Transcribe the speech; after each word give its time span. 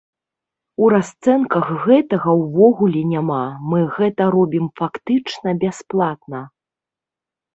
У 0.85 0.87
расцэнках 0.93 1.67
гэтага 1.83 2.29
ўвогуле 2.43 3.03
няма, 3.13 3.43
мы 3.73 3.79
гэта 3.97 4.23
робім 4.35 4.65
фактычна 4.81 5.49
бясплатна. 5.65 6.41